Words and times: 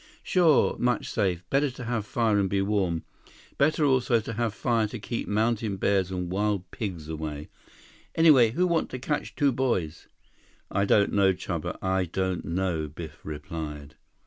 "Sure. 0.23 0.75
Much 0.79 1.07
safe. 1.11 1.47
Better 1.51 1.69
to 1.69 1.83
have 1.83 2.07
fire 2.07 2.39
and 2.39 2.49
be 2.49 2.59
warm. 2.59 3.03
Better 3.59 3.85
also 3.85 4.19
to 4.19 4.33
have 4.33 4.51
fire 4.55 4.87
to 4.87 4.97
keep 4.97 5.27
mountain 5.27 5.77
bears 5.77 6.09
and 6.09 6.31
wild 6.31 6.71
pigs 6.71 7.07
away. 7.07 7.49
Anyway, 8.15 8.49
who 8.49 8.65
want 8.65 8.89
to 8.89 8.97
catch 8.97 9.35
two 9.35 9.51
boys?" 9.51 10.07
"I 10.71 10.85
don't 10.85 11.13
know, 11.13 11.33
Chuba. 11.33 11.77
I 11.83 12.05
don't 12.05 12.45
know," 12.45 12.87
Biff 12.87 13.19
replied. 13.23 13.93